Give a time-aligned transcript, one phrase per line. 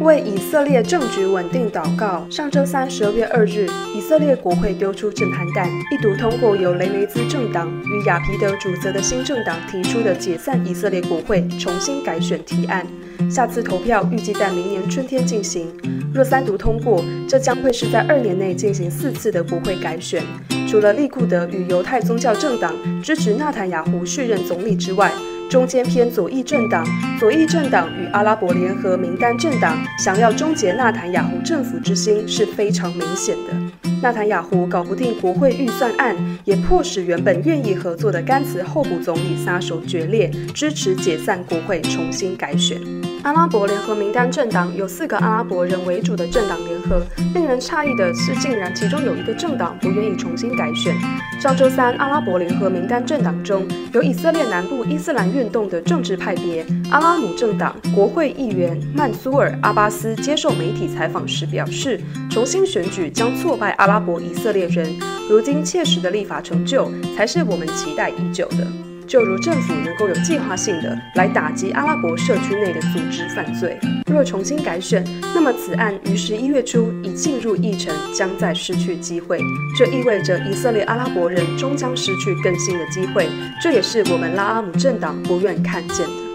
[0.00, 2.26] 为以色列政局稳定祷告。
[2.30, 12.86] 上周三，十二月二日，以色列国会丢出震撼弹，一读通过由雷梅兹政党与亚皮德主责的新政党提出的解散以色列国会、重新改选提案。
[13.30, 15.70] 下次投票预计在明年春天进行。
[16.14, 20.22] 若三读通过，这将会是在二年内进行四次的国会改选。
[20.66, 25.12] 除了利库德与犹太宗教政党支持纳坦雅胡续任总理之外，
[25.50, 26.86] 中间偏左翼政党、
[27.18, 33.90] 左翼政党与阿拉伯联合名单政党想要终结纳坦雅胡政府之心是非常明显的。
[34.00, 36.14] 纳坦雅胡搞不定国会预算案，
[36.44, 42.80] 也迫使原本愿意合作的甘茨候补总理撒手决裂，支持解散国会，重新改选。
[43.22, 47.02] 阿拉伯联合名单政党有四个阿拉伯人为主的政党联合，
[47.34, 50.94] 令人诧异的是，竟然其中有一个政党不愿意重新改选。
[51.38, 68.89] 上周三，阿拉伯联合名单政党中有以色列南部伊斯兰运动的政治派别阿拉姆政党国会议员曼苏尔·阿巴斯接受媒体采访时表示，重新选举将挫败阿拉伯以色列人，如今切实的立法成就才是我们期待已久的。
[69.10, 79.40] 就如政府能够有计划性的来打击阿拉伯社区内的组织犯罪，若重新改选，那么此案于十一月初已进入议程，将再失去机会。
[79.76, 83.28] 这意味着以色列阿拉伯人终将失去更新的机会，
[83.60, 86.29] 这也是我们拉阿姆政党不愿看见的。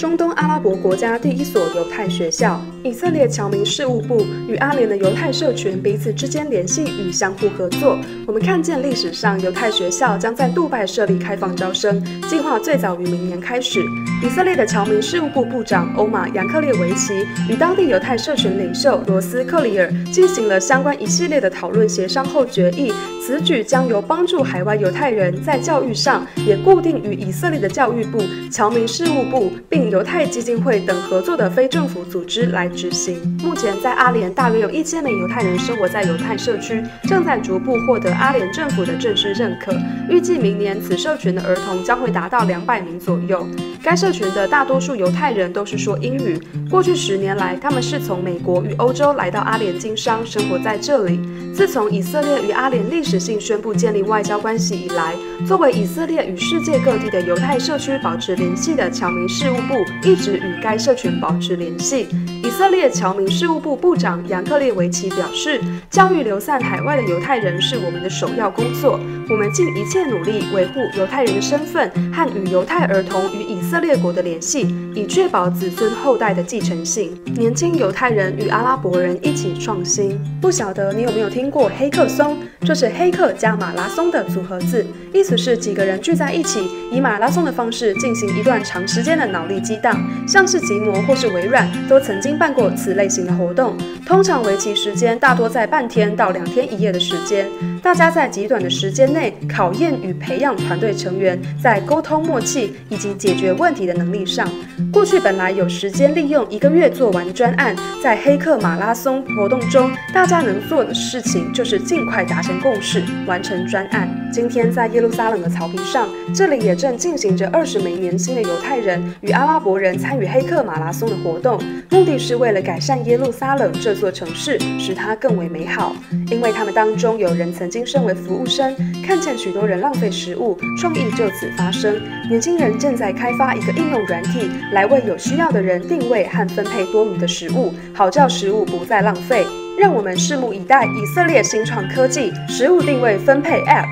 [0.00, 7.98] 中东阿拉伯国家第一所犹太学校，以色列侨民事务部与阿联的犹太社群彼此之间联系与相互合作。
[8.26, 13.84] 我们看见历史上犹太学校将在杜拜设立开放招生，计划最早于明年开始。
[14.24, 22.90] 以色列的侨民事务部部长欧玛·扬克列维奇与当地犹太社群领袖罗斯·克里尔进行了相关一系列的讨论协商后决议，
[23.22, 29.89] 此举将由帮助海外犹太人在教育上也固定与以色列的教育部、侨民事务部并。
[29.90, 33.20] 犹太基金会等合作的非政府组织来执行。
[33.42, 39.74] 目前，在阿联大约有一千名犹太人生活在犹太社区，正在逐步获得阿联政府的正式认可。
[40.08, 43.44] 预计明年，此社群的儿童将会达到两百名左右。
[43.82, 46.38] 该社群的大多数犹太人都是说英语。
[46.70, 51.18] 过去十年来，他们是从美国与欧洲来到阿联经商，生活在这里。
[51.52, 55.14] 自从以色列与阿联历史性宣布建立外交关系以来，
[55.46, 62.08] 作为以色列与世界各地的犹太社区保持联系的侨民事务部，一直与该社群保持联系。
[62.42, 68.98] 以色列侨民事务部部长杨克列维奇表示：“教育流散海外的犹太人是我们的首要工作，
[69.28, 77.16] 我们尽一切努力维护犹太人的身份和与犹太儿童与以。”色列国的联系，以确保子孙后代的继承性。
[77.36, 80.18] 年轻犹太人与阿拉伯人一起创新。
[80.40, 82.36] 不晓得你有没有听过黑客松？
[82.62, 89.96] 这是黑客加马拉松的组合字，意思是几个人聚在一起，以马拉松的方式进行一段长时间的脑力激荡。
[90.26, 97.46] 像是吉摩或是微软都曾经办过此类型的活动，通常为期时间大多在半天到两天一夜的时间。
[97.80, 104.46] 大家在极短的时间内考验与培养团队成员在沟通默契以及解决问题的能力上。
[104.92, 114.08] 过去本来有时间利用一个月做完专案，在黑客马拉松活动中，大家能做的事情就是尽快达成共识，完成专案。
[114.32, 121.58] 今天在耶路撒冷的草坪上，这里也正进行着二十名年轻的犹太人与阿拉国人参与黑客马拉松的活动，
[121.90, 125.94] 目的是为了改善耶路撒冷这座城市，使它更为美好。
[126.30, 128.74] 因为他们当中有人曾经身为服务生，
[129.06, 132.00] 看见许多人浪费食物，创意就此发生。
[132.28, 139.44] 年轻人正在开发一个应用软体，来为有需要的人定位和分配多余的食物，好叫食物不再浪费。
[139.78, 143.86] 让我们拭目以待，以色列新创科技食物定位分配 App。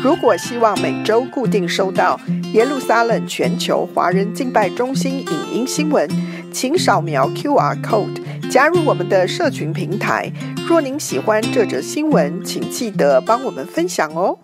[0.00, 2.18] 如果希望每周固定收到
[2.52, 6.08] 耶路撒冷全球华人敬拜中心影音新闻，
[6.52, 10.32] 请扫描 QR Code 加入我们的社群平台。
[10.68, 14.38] 若您喜欢这则新闻，请记得帮我们分享哦。